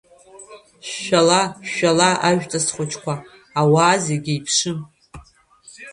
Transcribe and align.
Шәшәала, 0.87 1.41
шәшәала 1.67 2.09
ажәҵыс 2.27 2.65
хәыҷқәа, 2.75 3.13
ауаа 3.59 3.95
зегьы 4.05 4.31
еиԥшым… 4.33 4.79